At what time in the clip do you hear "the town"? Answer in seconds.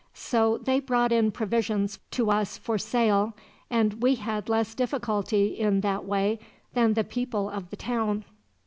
7.69-8.25